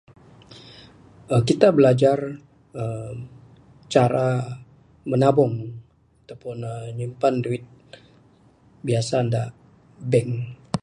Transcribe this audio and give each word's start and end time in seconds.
uhh 1.31 1.43
kita 1.49 1.67
bilajar 1.77 2.19
uhh 2.81 3.13
Cara 3.97 4.29
menabung 5.11 5.53
ato 6.21 6.33
pun 6.43 6.57
nyimpan 6.97 7.35
duit, 7.45 7.63
biasa 8.87 9.15
da 9.33 9.43
bank. 10.11 10.29